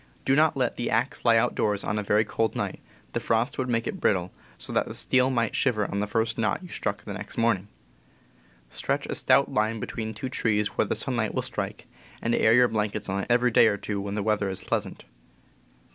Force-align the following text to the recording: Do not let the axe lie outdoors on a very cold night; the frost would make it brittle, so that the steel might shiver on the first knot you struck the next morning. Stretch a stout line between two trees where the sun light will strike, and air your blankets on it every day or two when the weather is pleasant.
Do 0.25 0.35
not 0.35 0.57
let 0.57 0.77
the 0.77 0.89
axe 0.89 1.23
lie 1.25 1.37
outdoors 1.37 1.83
on 1.83 1.99
a 1.99 2.03
very 2.03 2.25
cold 2.25 2.55
night; 2.55 2.79
the 3.13 3.19
frost 3.19 3.59
would 3.59 3.69
make 3.69 3.85
it 3.85 4.01
brittle, 4.01 4.31
so 4.57 4.73
that 4.73 4.87
the 4.87 4.95
steel 4.95 5.29
might 5.29 5.55
shiver 5.55 5.85
on 5.85 5.99
the 5.99 6.07
first 6.07 6.39
knot 6.39 6.63
you 6.63 6.69
struck 6.69 7.03
the 7.03 7.13
next 7.13 7.37
morning. 7.37 7.67
Stretch 8.71 9.05
a 9.05 9.13
stout 9.13 9.53
line 9.53 9.79
between 9.79 10.15
two 10.15 10.27
trees 10.29 10.69
where 10.69 10.85
the 10.87 10.95
sun 10.95 11.17
light 11.17 11.35
will 11.35 11.43
strike, 11.43 11.85
and 12.19 12.33
air 12.33 12.51
your 12.53 12.67
blankets 12.67 13.09
on 13.09 13.19
it 13.19 13.27
every 13.29 13.51
day 13.51 13.67
or 13.67 13.77
two 13.77 14.01
when 14.01 14.15
the 14.15 14.23
weather 14.23 14.49
is 14.49 14.63
pleasant. 14.63 15.03